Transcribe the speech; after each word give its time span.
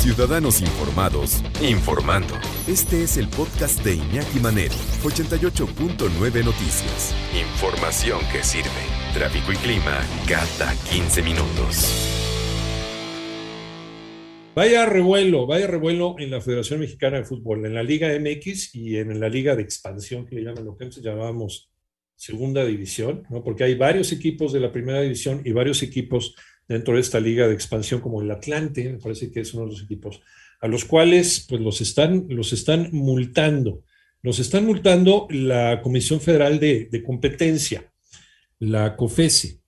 Ciudadanos 0.00 0.62
Informados, 0.62 1.42
informando. 1.60 2.32
Este 2.66 3.02
es 3.02 3.18
el 3.18 3.28
podcast 3.28 3.84
de 3.84 3.96
Iñaki 3.96 4.40
Manero, 4.40 4.72
88.9 5.02 6.42
Noticias. 6.42 7.14
Información 7.38 8.18
que 8.32 8.42
sirve. 8.42 8.70
Tráfico 9.12 9.52
y 9.52 9.56
clima 9.56 10.00
cada 10.26 10.74
15 10.90 11.22
minutos. 11.22 11.92
Vaya 14.54 14.86
revuelo, 14.86 15.46
vaya 15.46 15.66
revuelo 15.66 16.16
en 16.18 16.30
la 16.30 16.40
Federación 16.40 16.80
Mexicana 16.80 17.18
de 17.18 17.24
Fútbol, 17.24 17.66
en 17.66 17.74
la 17.74 17.82
Liga 17.82 18.08
MX 18.18 18.74
y 18.74 18.96
en 18.96 19.20
la 19.20 19.28
Liga 19.28 19.54
de 19.54 19.60
Expansión, 19.60 20.24
que 20.24 20.36
le 20.36 20.44
llaman 20.44 20.64
lo 20.64 20.78
que 20.78 20.84
antes 20.84 21.02
llamábamos 21.02 21.70
Segunda 22.16 22.64
División, 22.64 23.24
¿no? 23.28 23.44
porque 23.44 23.64
hay 23.64 23.74
varios 23.74 24.12
equipos 24.12 24.54
de 24.54 24.60
la 24.60 24.72
Primera 24.72 25.02
División 25.02 25.42
y 25.44 25.52
varios 25.52 25.82
equipos 25.82 26.34
dentro 26.70 26.94
de 26.94 27.00
esta 27.00 27.18
liga 27.18 27.48
de 27.48 27.54
expansión 27.54 28.00
como 28.00 28.22
el 28.22 28.30
Atlante, 28.30 28.88
me 28.88 28.98
parece 28.98 29.32
que 29.32 29.40
es 29.40 29.52
uno 29.54 29.64
de 29.64 29.72
los 29.72 29.82
equipos, 29.82 30.22
a 30.60 30.68
los 30.68 30.84
cuales 30.84 31.44
pues 31.48 31.60
los 31.60 31.80
están, 31.80 32.26
los 32.28 32.52
están 32.52 32.90
multando. 32.92 33.82
Los 34.22 34.38
están 34.38 34.66
multando 34.66 35.26
la 35.30 35.80
Comisión 35.82 36.20
Federal 36.20 36.60
de, 36.60 37.02
Competencia, 37.04 37.90
la 38.60 38.94
COFESE. 38.94 39.58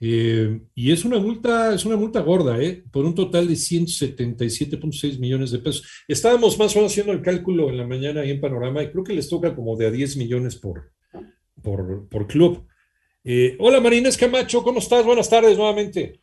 Eh, 0.00 0.60
y 0.74 0.90
es 0.90 1.04
una 1.04 1.20
multa, 1.20 1.72
es 1.72 1.84
una 1.84 1.96
multa 1.96 2.20
gorda, 2.20 2.60
¿eh? 2.60 2.82
por 2.90 3.04
un 3.04 3.14
total 3.14 3.46
de 3.46 3.54
177.6 3.54 5.20
millones 5.20 5.52
de 5.52 5.60
pesos. 5.60 5.86
Estábamos 6.08 6.58
más 6.58 6.74
o 6.74 6.80
menos 6.80 6.90
haciendo 6.90 7.12
el 7.12 7.22
cálculo 7.22 7.68
en 7.68 7.76
la 7.76 7.86
mañana 7.86 8.22
ahí 8.22 8.30
en 8.30 8.40
Panorama 8.40 8.82
y 8.82 8.90
creo 8.90 9.04
que 9.04 9.12
les 9.12 9.28
toca 9.28 9.54
como 9.54 9.76
de 9.76 9.86
a 9.86 9.90
10 9.92 10.16
millones 10.16 10.56
por, 10.56 10.90
por, 11.62 12.08
por 12.08 12.26
club. 12.26 12.66
Eh, 13.22 13.56
hola 13.60 13.80
Marina 13.80 14.08
Escamacho, 14.08 14.64
¿cómo 14.64 14.80
estás? 14.80 15.04
Buenas 15.04 15.30
tardes 15.30 15.56
nuevamente. 15.56 16.22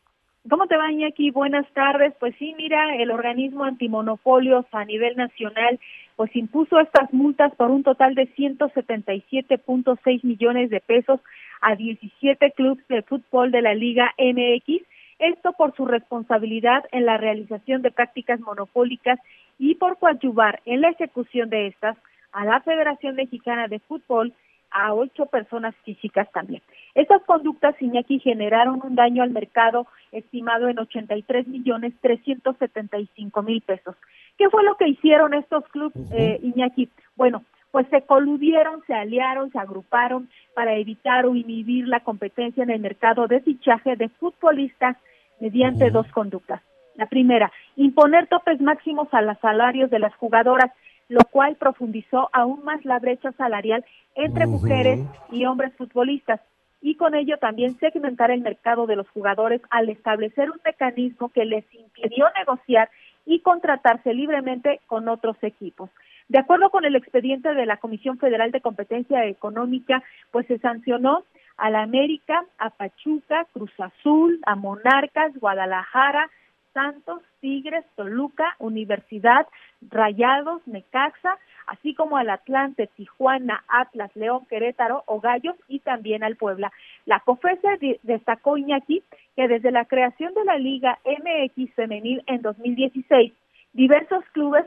¿Cómo 0.50 0.68
te 0.68 0.78
va, 0.78 0.92
Iñaki? 0.92 1.32
Buenas 1.32 1.68
tardes. 1.74 2.14
Pues 2.20 2.34
sí, 2.40 2.56
mira, 2.58 2.96
el 2.96 3.12
organismo 3.12 3.66
antimonopolios 3.66 4.66
a 4.72 4.86
nivel 4.86 5.18
nacional 5.18 5.80
pues 6.16 6.34
impuso 6.36 6.80
estas 6.80 7.12
multas 7.14 7.54
por 7.56 7.70
un 7.70 7.84
total 7.84 8.16
de 8.16 8.34
177.6 8.34 10.24
millones 10.24 10.70
de 10.70 10.80
pesos 10.80 11.20
a 11.62 11.76
17 11.76 12.52
clubes 12.52 12.88
de 12.88 13.02
fútbol 13.02 13.52
de 13.52 13.62
la 13.62 13.74
Liga 13.74 14.14
MX, 14.18 14.84
esto 15.20 15.52
por 15.54 15.76
su 15.76 15.86
responsabilidad 15.86 16.86
en 16.92 17.06
la 17.06 17.18
realización 17.18 17.82
de 17.82 17.92
prácticas 17.92 18.40
monopólicas 18.40 19.20
y 19.60 19.76
por 19.76 19.98
coadyuvar 20.00 20.62
en 20.66 20.82
la 20.82 20.90
ejecución 20.90 21.50
de 21.50 21.68
estas 21.68 21.98
a 22.32 22.46
la 22.46 22.62
Federación 22.62 23.16
Mexicana 23.16 23.68
de 23.68 23.80
Fútbol, 23.80 24.34
a 24.78 24.94
ocho 24.94 25.26
personas 25.26 25.76
físicas 25.84 26.32
también. 26.32 26.62
Estas 26.94 27.24
conductas, 27.24 27.76
Iñaki, 27.82 28.20
generaron 28.20 28.80
un 28.84 28.96
daño 28.96 29.24
al 29.24 29.32
mercado 29.32 29.88
estimado 30.12 30.68
en 30.68 30.78
83 30.78 31.48
millones 31.48 31.94
375 32.02 33.42
mil 33.42 33.62
pesos. 33.62 33.96
¿Qué 34.38 34.50
fue 34.50 34.64
lo 34.64 34.76
que 34.76 34.88
hicieron 34.88 35.34
estos 35.34 35.64
clubes, 35.70 35.96
eh, 36.12 36.40
Iñaki? 36.44 36.90
Bueno, 37.16 37.44
pues 37.72 37.88
se 37.90 38.04
coludieron, 38.04 38.84
se 38.86 38.94
aliaron, 38.94 39.52
se 39.52 39.58
agruparon 39.58 40.30
para 40.54 40.76
evitar 40.76 41.26
o 41.26 41.36
inhibir 41.36 41.88
la 41.88 42.02
competencia 42.02 42.64
en 42.64 42.70
el 42.70 42.80
mercado 42.80 43.28
de 43.28 43.42
fichaje 43.42 43.96
de 43.96 44.10
futbolistas 44.10 44.96
mediante 45.40 45.90
dos 45.90 46.08
conductas. 46.12 46.62
La 46.96 47.08
primera, 47.08 47.52
imponer 47.76 48.28
topes 48.28 48.62
máximos 48.62 49.08
a 49.12 49.22
los 49.22 49.38
salarios 49.40 49.90
de 49.90 50.00
las 50.00 50.16
jugadoras 50.16 50.72
lo 51.10 51.22
cual 51.32 51.56
profundizó 51.56 52.30
aún 52.34 52.64
más 52.64 52.84
la 52.86 53.00
brecha 53.00 53.32
salarial 53.34 53.86
entre 54.16 54.48
mujeres 54.48 55.00
y 55.32 55.46
hombres 55.46 55.74
futbolistas 55.76 56.42
y 56.82 56.96
con 56.96 57.16
ello 57.16 57.38
también 57.38 57.78
segmentar 57.80 58.32
el 58.32 58.42
mercado 58.42 58.86
de 58.86 58.96
los 58.96 59.10
jugadores 59.10 59.62
al 59.70 59.90
establecer 59.90 60.50
un 60.52 60.60
mecanismo 60.64 61.30
que 61.30 61.46
les 61.46 61.66
impidió 61.74 62.26
negociar 62.38 62.90
y 63.26 63.40
contratarse 63.40 64.14
libremente 64.14 64.80
con 64.88 65.08
otros 65.10 65.38
equipos. 65.42 65.90
De 66.30 66.40
acuerdo 66.40 66.70
con 66.70 66.86
el 66.86 66.96
expediente 66.96 67.54
de 67.54 67.66
la 67.66 67.78
Comisión 67.78 68.18
Federal 68.18 68.52
de 68.52 68.62
Competencia 68.62 69.26
Económica, 69.26 70.04
pues 70.32 70.46
se 70.48 70.60
sancionó 70.60 71.24
a 71.58 71.70
la 71.70 71.82
América, 71.82 72.46
a 72.58 72.70
Pachuca, 72.70 73.46
Cruz 73.54 73.72
Azul, 73.80 74.40
a 74.46 74.56
Monarcas, 74.56 75.34
Guadalajara, 75.40 76.30
Santos, 76.78 77.24
Tigres, 77.42 77.84
Toluca, 77.96 78.56
Universidad, 78.60 79.48
Rayados, 79.90 80.62
Necaxa, 80.68 81.40
así 81.66 81.96
como 81.96 82.18
al 82.18 82.30
Atlante, 82.30 82.86
Tijuana, 82.96 83.64
Atlas, 83.68 84.16
León, 84.16 84.46
Querétaro 84.48 85.02
o 85.08 85.20
Gallos 85.20 85.56
y 85.68 85.80
también 85.80 86.24
al 86.24 86.36
Puebla. 86.36 86.72
La 87.08 87.20
COFESE 87.22 88.00
destacó 88.04 88.58
Iñaki 88.58 89.02
que 89.36 89.48
desde 89.48 89.72
la 89.72 89.86
creación 89.86 90.36
de 90.36 90.46
la 90.46 90.60
Liga 90.60 91.00
MX 91.04 91.74
Femenil 91.74 92.22
en 92.28 92.44
2016, 92.44 93.34
diversos 93.74 94.24
clubes 94.34 94.66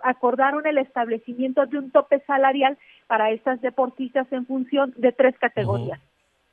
acordaron 0.00 0.66
el 0.66 0.76
establecimiento 0.76 1.64
de 1.64 1.78
un 1.78 1.90
tope 1.90 2.20
salarial 2.26 2.76
para 3.06 3.30
estas 3.30 3.62
deportistas 3.62 4.30
en 4.30 4.44
función 4.44 4.92
de 4.98 5.12
tres 5.12 5.38
categorías. 5.38 6.00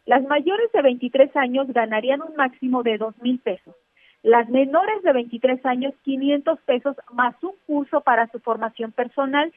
Las 0.06 0.24
mayores 0.24 0.72
de 0.72 0.82
23 0.82 1.36
años 1.36 1.68
ganarían 1.74 2.22
un 2.22 2.38
máximo 2.38 2.84
de 2.84 2.98
dos 2.98 3.22
mil 3.22 3.40
pesos 3.40 3.76
las 4.24 4.50
menores 4.50 5.04
de 5.04 5.14
23 5.14 5.64
años, 5.66 5.94
500 6.04 6.60
pesos 6.62 6.96
más 7.12 7.36
un 7.44 7.54
curso 7.68 8.02
para 8.02 8.26
su 8.28 8.40
formación 8.40 8.92
personal. 8.92 9.54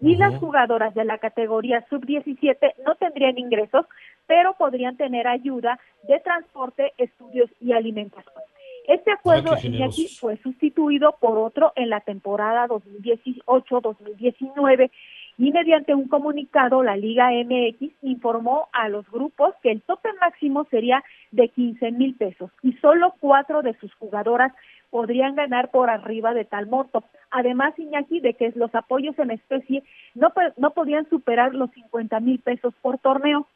Y 0.00 0.16
las 0.16 0.36
jugadoras 0.36 0.94
de 0.94 1.04
la 1.04 1.18
categoría 1.18 1.84
sub-17 1.90 2.74
no 2.86 2.94
tendrían 2.94 3.36
ingresos, 3.36 3.84
pero 4.28 4.54
podrían 4.54 4.96
tener 4.96 5.26
ayuda 5.26 5.80
de 6.06 6.20
transporte, 6.20 6.92
estudios 6.98 7.50
y 7.60 7.72
alimentación. 7.72 8.32
Este 8.86 9.10
acuerdo 9.10 9.56
fue 10.18 10.36
sustituido 10.38 11.16
por 11.20 11.36
otro 11.36 11.72
en 11.74 11.90
la 11.90 11.98
temporada 12.00 12.68
2018-2019 12.68 14.90
y 15.38 15.52
mediante 15.52 15.94
un 15.94 16.08
comunicado 16.08 16.82
la 16.82 16.96
Liga 16.96 17.30
MX 17.30 17.92
informó 18.02 18.68
a 18.72 18.88
los 18.88 19.08
grupos 19.08 19.54
que 19.62 19.70
el 19.70 19.82
tope 19.82 20.08
máximo 20.20 20.64
sería 20.64 21.04
de 21.30 21.48
15 21.48 21.92
mil 21.92 22.14
pesos 22.16 22.50
y 22.62 22.72
solo 22.74 23.14
cuatro 23.20 23.62
de 23.62 23.74
sus 23.74 23.94
jugadoras 23.94 24.52
podrían 24.90 25.36
ganar 25.36 25.70
por 25.70 25.90
arriba 25.90 26.34
de 26.34 26.44
tal 26.44 26.66
monto. 26.66 27.04
Además, 27.30 27.78
Iñaki, 27.78 28.20
de 28.20 28.34
que 28.34 28.52
los 28.56 28.74
apoyos 28.74 29.18
en 29.18 29.30
especie 29.30 29.84
no, 30.14 30.32
no 30.56 30.70
podían 30.70 31.08
superar 31.08 31.54
los 31.54 31.70
50 31.70 32.18
mil 32.20 32.40
pesos 32.40 32.74
por 32.82 32.98
torneo. 32.98 33.46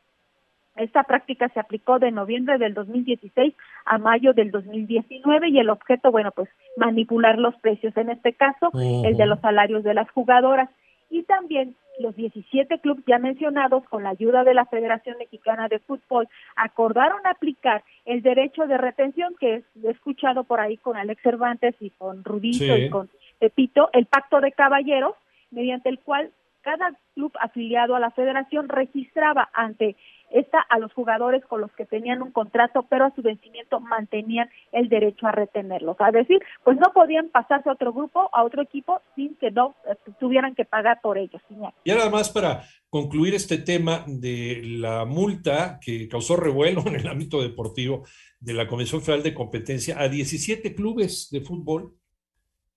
Esta 0.76 1.03
práctica 1.03 1.49
se 1.49 1.60
aplicó 1.60 1.99
de 1.99 2.12
noviembre 2.12 2.59
del 2.59 2.75
2016 2.75 3.54
a 3.84 3.99
mayo 3.99 4.32
del 4.32 4.50
2019 4.50 5.49
y 5.49 5.59
el 5.59 5.69
objeto, 5.69 6.10
bueno, 6.10 6.31
pues 6.31 6.49
manipular 6.76 7.38
los 7.38 7.54
precios, 7.56 7.94
en 7.97 8.10
este 8.10 8.32
caso, 8.32 8.70
el 8.75 9.16
de 9.16 9.26
los 9.26 9.41
salarios 9.41 9.84
de 9.84 9.94
las 9.94 10.10
jugadoras 10.10 10.70
y 11.12 11.25
también 11.25 11.77
los 12.00 12.17
17 12.17 12.78
clubes 12.78 13.05
ya 13.06 13.19
mencionados, 13.19 13.84
con 13.84 14.03
la 14.03 14.09
ayuda 14.09 14.45
de 14.45 14.55
la 14.55 14.65
Federación 14.65 15.19
Mexicana 15.19 15.69
de 15.69 15.78
Fútbol, 15.78 16.27
acordaron 16.56 17.21
aplicar 17.27 17.84
el 18.06 18.23
derecho 18.23 18.67
de 18.67 18.78
retención 18.78 19.34
que 19.39 19.56
es 19.56 19.65
escuchado 19.84 20.45
por 20.45 20.59
ahí 20.59 20.78
con 20.78 20.97
Alex 20.97 21.23
Cervantes 21.23 21.75
y 21.81 21.91
con 21.91 22.25
Rudito 22.25 22.77
y 22.77 22.89
con 22.89 23.11
Pepito, 23.39 23.91
el 23.93 24.06
pacto 24.06 24.41
de 24.41 24.53
caballeros, 24.53 25.15
mediante 25.50 25.91
el 25.91 25.99
cual 25.99 26.31
cada 26.62 26.93
club 27.15 27.33
afiliado 27.41 27.95
a 27.95 28.00
la 28.00 28.11
federación 28.11 28.69
registraba 28.69 29.50
ante 29.53 29.97
esta 30.33 30.61
a 30.61 30.78
los 30.78 30.93
jugadores 30.93 31.45
con 31.45 31.61
los 31.61 31.71
que 31.73 31.84
tenían 31.84 32.23
un 32.23 32.33
contrato, 32.33 32.87
pero 32.89 33.05
a 33.05 33.15
su 33.15 33.23
vencimiento 33.23 33.81
mantenían 33.81 34.49
el 34.73 34.89
derecho 34.89 35.27
a 35.27 35.33
retenerlos. 35.33 35.97
A 36.00 36.11
decir, 36.11 36.41
pues 36.65 36.78
no 36.78 36.93
podían 36.93 37.28
pasarse 37.28 37.69
a 37.69 37.73
otro 37.73 37.93
grupo, 37.93 38.31
a 38.33 38.43
otro 38.43 38.62
equipo, 38.62 39.00
sin 39.15 39.37
que 39.37 39.50
no 39.50 39.75
eh, 39.87 39.95
tuvieran 40.19 40.55
que 40.55 40.65
pagar 40.65 41.00
por 41.03 41.19
ellos. 41.19 41.43
Y 41.84 41.91
nada 41.91 42.11
más 42.11 42.31
para 42.31 42.62
concluir 42.89 43.34
este 43.34 43.59
tema 43.59 44.05
de 44.06 44.62
la 44.65 45.05
multa 45.05 45.79
que 45.81 46.09
causó 46.09 46.37
revuelo 46.37 46.83
en 46.87 46.97
el 46.97 47.09
ámbito 47.09 47.43
deportivo 47.43 48.05
de 48.41 48.55
la 48.55 48.67
Comisión 48.67 49.03
Federal 49.03 49.23
de 49.23 49.34
Competencia 49.34 50.00
a 50.00 50.09
17 50.09 50.75
clubes 50.75 51.29
de 51.31 51.41
fútbol, 51.43 51.94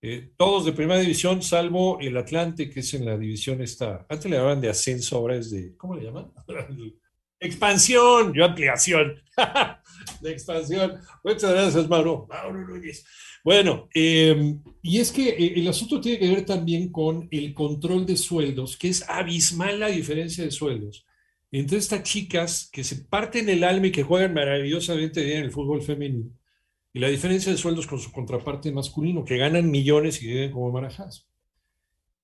eh, 0.07 0.31
todos 0.37 0.65
de 0.65 0.73
primera 0.73 0.99
división, 0.99 1.41
salvo 1.41 1.99
el 1.99 2.15
Atlante, 2.17 2.69
que 2.69 2.81
es 2.81 2.93
en 2.93 3.05
la 3.05 3.17
división 3.17 3.61
esta, 3.61 4.05
antes 4.09 4.29
le 4.29 4.37
llamaban 4.37 4.61
de 4.61 4.69
ascenso, 4.69 5.17
ahora 5.17 5.35
es 5.35 5.51
de, 5.51 5.75
¿cómo 5.77 5.95
le 5.95 6.03
llaman? 6.03 6.31
Expansión, 7.39 8.33
yo 8.33 8.45
ampliación. 8.45 9.21
de 10.21 10.31
expansión. 10.31 10.99
Muchas 11.23 11.51
gracias, 11.51 11.89
Mauro. 11.89 12.25
Mauro 12.29 12.65
Núñez. 12.65 13.05
Bueno, 13.43 13.89
em, 13.93 14.63
y 14.81 14.99
es 14.99 15.11
que 15.11 15.29
eh, 15.29 15.53
el 15.57 15.67
asunto 15.67 15.99
tiene 15.99 16.17
que 16.17 16.29
ver 16.29 16.45
también 16.45 16.91
con 16.91 17.27
el 17.29 17.53
control 17.53 18.05
de 18.05 18.15
sueldos, 18.15 18.77
que 18.77 18.87
es 18.87 19.07
abismal 19.09 19.79
la 19.79 19.87
diferencia 19.87 20.43
de 20.43 20.51
sueldos 20.51 21.05
entre 21.51 21.77
estas 21.77 22.03
chicas 22.03 22.69
que 22.71 22.83
se 22.83 22.97
parten 23.05 23.47
el 23.47 23.63
alma 23.63 23.87
y 23.87 23.91
que 23.91 24.03
juegan 24.03 24.33
maravillosamente 24.33 25.23
bien 25.23 25.37
en 25.37 25.43
el 25.45 25.51
fútbol 25.51 25.81
femenino, 25.81 26.29
y 26.95 26.99
la 26.99 27.09
diferencia 27.09 27.51
de 27.51 27.57
sueldos 27.57 27.87
con 27.87 27.99
su 27.99 28.09
contraparte 28.09 28.71
masculino, 28.71 29.25
que 29.25 29.35
ganan 29.35 29.69
millones 29.69 30.23
y 30.23 30.27
viven 30.27 30.53
como 30.53 30.71
marajás. 30.71 31.27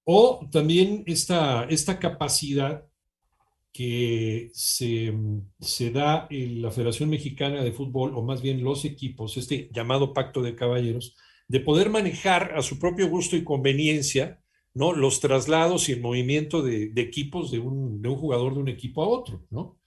O 0.06 0.48
también 0.50 1.04
esta, 1.08 1.66
esta 1.66 2.00
capacidad 2.00 2.88
que 3.74 4.50
se, 4.54 5.14
se, 5.60 5.92
da 5.92 6.26
en 6.30 6.62
la 6.62 6.72
Federación 6.72 7.10
Mexicana 7.10 7.62
de 7.62 7.74
Fútbol, 7.74 8.16
o 8.16 8.24
más 8.24 8.42
bien 8.42 8.64
los 8.64 8.86
equipos, 8.86 9.36
este 9.36 9.70
llamado 9.74 10.14
Pacto 10.14 10.42
de 10.42 10.56
Caballeros, 10.56 11.18
de 11.50 11.60
poder 11.60 11.90
manejar 11.90 12.54
a 12.56 12.62
su 12.62 12.80
propio 12.80 13.10
gusto 13.10 13.36
y 13.36 13.44
conveniencia 13.44 14.42
¿no? 14.74 14.94
los 14.94 15.20
traslados 15.20 15.90
y 15.90 15.92
el 15.92 16.00
movimiento 16.00 16.62
de, 16.62 16.94
equipos 16.96 17.52
de 17.52 17.60
un, 17.60 18.02
de 18.02 18.08
un, 18.08 18.16
jugador 18.16 18.54
de 18.54 18.62
un 18.62 18.70
equipo 18.70 19.04
a 19.04 19.10
otro, 19.10 19.46
¿no? 19.50 19.78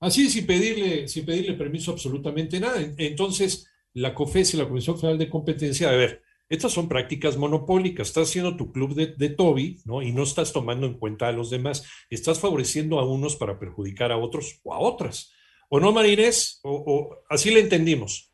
Así 0.00 0.30
sin 0.30 0.46
pedirle, 0.46 1.06
sin 1.06 1.26
pedirle 1.26 1.52
permiso 1.52 1.92
absolutamente 1.92 2.58
nada. 2.58 2.80
Entonces, 2.96 3.68
la 3.94 4.14
COFES 4.14 4.54
y 4.54 4.56
la 4.56 4.68
Comisión 4.68 4.98
Federal 4.98 5.18
de 5.18 5.28
Competencia, 5.28 5.90
a 5.90 5.96
ver, 5.96 6.22
estas 6.48 6.72
son 6.72 6.88
prácticas 6.88 7.38
monopólicas. 7.38 8.08
Estás 8.08 8.28
haciendo 8.28 8.56
tu 8.56 8.72
club 8.72 8.94
de, 8.94 9.14
de, 9.16 9.30
Toby, 9.30 9.78
¿no? 9.86 10.02
Y 10.02 10.12
no 10.12 10.22
estás 10.22 10.52
tomando 10.52 10.86
en 10.86 10.98
cuenta 10.98 11.28
a 11.28 11.32
los 11.32 11.48
demás. 11.48 12.06
Estás 12.10 12.40
favoreciendo 12.40 12.98
a 12.98 13.10
unos 13.10 13.36
para 13.36 13.58
perjudicar 13.58 14.12
a 14.12 14.18
otros 14.18 14.60
o 14.62 14.74
a 14.74 14.78
otras. 14.78 15.34
¿O 15.70 15.80
no, 15.80 15.90
Marinés? 15.92 16.60
¿O, 16.64 17.16
así 17.30 17.50
le 17.50 17.60
entendimos? 17.60 18.30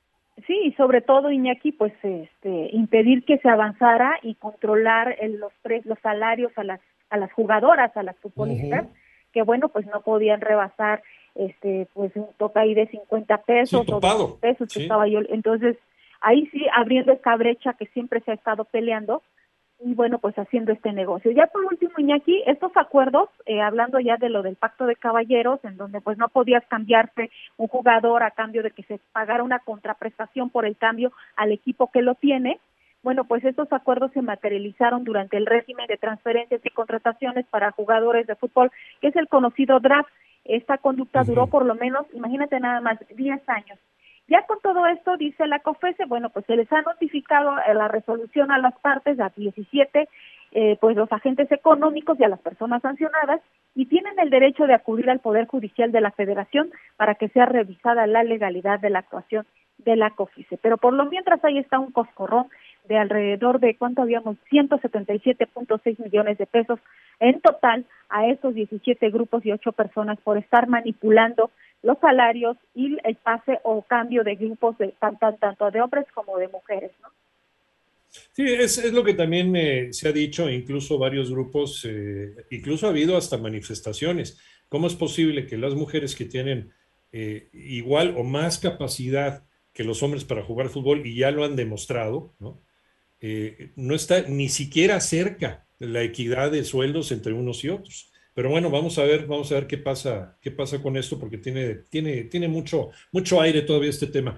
Sí, 0.49 0.75
sobre 0.77 1.01
todo, 1.01 1.31
Iñaki, 1.31 1.71
pues 1.71 1.93
este, 2.03 2.71
impedir 2.73 3.25
que 3.25 3.39
se 3.39 3.49
avanzara 3.49 4.19
y 4.25 4.35
controlar 4.35 5.17
los, 5.23 5.53
los 5.85 5.99
salarios 6.01 6.51
a 6.57 6.65
las, 6.65 6.81
a 7.11 7.19
las 7.19 7.33
jugadoras, 7.33 7.97
a 7.97 8.03
las 8.03 8.17
futbolistas, 8.19 8.87
que 9.33 9.43
bueno, 9.43 9.69
pues 9.69 9.87
no 9.87 10.01
podían 10.01 10.41
rebasar 10.41 11.03
este 11.35 11.89
pues 11.95 12.15
un 12.17 12.29
tope 12.37 12.61
ahí 12.61 12.75
de 12.75 12.87
50 12.89 13.39
pesos 13.43 13.87
o 13.89 14.39
pesos 14.41 14.73
que 14.73 14.83
estaba 14.83 15.07
yo. 15.07 15.21
Entonces 15.29 15.77
ahí 16.21 16.47
sí 16.47 16.67
abriendo 16.75 17.13
esta 17.13 17.37
brecha 17.37 17.75
que 17.75 17.87
siempre 17.87 18.21
se 18.21 18.33
ha 18.33 18.35
estado 18.35 18.65
peleando 18.65 19.23
y 19.81 19.95
bueno 19.95 20.19
pues 20.19 20.35
haciendo 20.37 20.73
este 20.73 20.93
negocio. 20.93 21.31
Ya 21.31 21.47
por 21.47 21.65
último 21.65 21.93
Iñaki 21.97 22.43
estos 22.47 22.73
acuerdos 22.77 23.29
eh, 23.47 23.61
hablando 23.61 24.01
ya 24.01 24.17
de 24.17 24.29
lo 24.29 24.43
del 24.43 24.57
pacto 24.57 24.87
de 24.87 24.97
caballeros 24.97 25.61
en 25.65 25.77
donde 25.77 26.01
pues 26.01 26.19
no 26.19 26.29
podías 26.29 26.65
cambiarse 26.67 27.31
un 27.57 27.69
jugador 27.69 28.23
a 28.25 28.33
cambio 28.33 28.63
de 28.63 28.73
que 28.73 28.83
se 28.83 28.99
pagara 29.13 29.43
una 29.43 29.61
contraprestación 29.61 30.51
por 30.51 30.67
el 30.67 30.77
cambio 30.77 31.13
al 31.37 31.53
equipo 31.53 31.91
que 31.93 32.03
lo 32.03 32.17
tiene 32.17 32.59
bueno, 33.09 33.25
pues 33.25 33.43
estos 33.43 33.73
acuerdos 33.73 34.13
se 34.13 34.21
materializaron 34.21 35.03
durante 35.03 35.39
el 35.39 35.47
régimen 35.47 35.87
de 35.87 35.97
transferencias 35.97 36.61
y 36.63 36.69
contrataciones 36.69 37.47
para 37.47 37.71
jugadores 37.71 38.27
de 38.27 38.35
fútbol, 38.35 38.71
que 39.01 39.09
es 39.09 39.17
el 39.17 39.29
conocido 39.29 39.81
draft. 39.81 40.11
Esta 40.45 40.77
conducta 40.77 41.25
duró 41.25 41.47
por 41.47 41.65
lo 41.65 41.75
menos, 41.75 42.05
imagínate 42.13 42.61
nada 42.61 42.83
más, 42.83 42.99
10 43.17 43.49
años. 43.49 43.79
Ya 44.29 44.43
con 44.43 44.61
todo 44.61 44.87
esto, 44.89 45.17
dice 45.17 45.47
la 45.47 45.61
COFESE, 45.61 46.05
bueno, 46.05 46.29
pues 46.29 46.45
se 46.45 46.55
les 46.55 46.71
ha 46.71 46.83
notificado 46.83 47.57
eh, 47.61 47.73
la 47.73 47.89
resolución 47.89 48.51
a 48.51 48.59
las 48.59 48.79
partes, 48.81 49.19
a 49.21 49.33
17, 49.35 50.07
eh, 50.53 50.77
pues 50.79 50.95
los 50.95 51.11
agentes 51.11 51.51
económicos 51.51 52.21
y 52.21 52.25
a 52.25 52.29
las 52.29 52.41
personas 52.41 52.83
sancionadas, 52.83 53.41
y 53.75 53.87
tienen 53.87 54.19
el 54.19 54.29
derecho 54.29 54.67
de 54.67 54.75
acudir 54.75 55.09
al 55.09 55.21
Poder 55.21 55.47
Judicial 55.47 55.93
de 55.93 56.03
la 56.03 56.11
Federación 56.11 56.71
para 56.99 57.15
que 57.15 57.31
sea 57.31 57.47
revisada 57.47 58.07
la 58.07 58.23
legalidad 58.23 58.81
de 58.81 58.91
la 58.91 58.99
actuación 58.99 59.47
de 59.79 59.97
la 59.97 60.11
COFICE. 60.11 60.59
Pero 60.59 60.77
por 60.77 60.93
lo 60.93 61.07
mientras 61.07 61.43
ahí 61.45 61.59
está 61.59 61.79
un 61.79 61.93
coscorrón 61.93 62.49
de 62.89 62.97
alrededor 62.97 63.61
de, 63.61 63.77
¿cuánto 63.77 64.03
habíamos? 64.03 64.37
177.6 64.51 66.03
millones 66.03 66.39
de 66.39 66.47
pesos 66.47 66.81
en 67.21 67.41
total 67.41 67.85
a 68.09 68.27
estos 68.27 68.55
17 68.55 69.11
grupos 69.11 69.45
y 69.45 69.53
8 69.53 69.73
personas 69.73 70.19
por 70.21 70.39
estar 70.39 70.69
manipulando 70.69 71.51
los 71.83 71.99
salarios 71.99 72.57
y 72.75 72.97
el 73.05 73.17
pase 73.17 73.61
o 73.63 73.83
cambio 73.83 74.25
de 74.25 74.35
grupos 74.35 74.77
de 74.79 74.95
tanto, 74.99 75.33
tanto 75.35 75.71
de 75.71 75.81
hombres 75.81 76.07
como 76.13 76.39
de 76.39 76.49
mujeres, 76.49 76.91
¿no? 77.03 77.09
Sí, 78.33 78.45
es, 78.47 78.79
es 78.79 78.93
lo 78.93 79.05
que 79.05 79.15
también 79.15 79.55
eh, 79.55 79.93
se 79.93 80.09
ha 80.09 80.13
dicho, 80.13 80.49
incluso 80.49 80.99
varios 80.99 81.31
grupos, 81.31 81.85
eh, 81.85 82.35
incluso 82.51 82.87
ha 82.87 82.91
habido 82.91 83.17
hasta 83.17 83.37
manifestaciones. 83.37 84.41
¿Cómo 84.69 84.87
es 84.87 84.95
posible 84.95 85.47
que 85.47 85.59
las 85.59 85.75
mujeres 85.75 86.17
que 86.17 86.25
tienen 86.25 86.73
eh, 87.13 87.49
igual 87.53 88.15
o 88.17 88.25
más 88.25 88.59
capacidad 88.59 89.45
que 89.73 89.85
los 89.85 90.03
hombres 90.03 90.25
para 90.25 90.43
jugar 90.43 90.69
fútbol, 90.69 91.07
y 91.07 91.15
ya 91.17 91.31
lo 91.31 91.45
han 91.45 91.55
demostrado, 91.55 92.35
¿no? 92.41 92.61
No 93.77 93.95
está 93.95 94.23
ni 94.23 94.49
siquiera 94.49 95.01
cerca 95.01 95.67
la 95.79 96.03
equidad 96.03 96.51
de 96.51 96.65
sueldos 96.65 97.13
entre 97.13 97.33
unos 97.33 97.65
y 97.65 97.69
otros. 97.69 98.11
Pero 98.35 98.51
bueno, 98.51 98.71
vamos 98.71 98.97
a 98.99 99.03
ver, 99.03 99.27
vamos 99.27 99.51
a 99.51 99.57
ver 99.57 99.67
qué 99.67 99.79
pasa, 99.79 100.39
qué 100.41 100.53
pasa 100.53 100.81
con 100.81 100.97
esto, 100.97 101.19
porque 101.19 101.39
tiene, 101.39 101.75
tiene, 101.91 102.23
tiene 102.25 102.47
mucho, 102.47 102.91
mucho 103.11 103.41
aire 103.41 103.63
todavía 103.63 103.91
este 103.91 104.07
tema. 104.07 104.37